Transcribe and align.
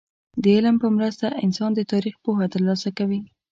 د 0.41 0.43
علم 0.55 0.75
په 0.83 0.87
مرسته 0.95 1.27
انسان 1.45 1.71
د 1.75 1.79
تاريخ 1.91 2.15
پوهه 2.23 2.45
ترلاسه 2.53 2.89
کوي. 2.97 3.19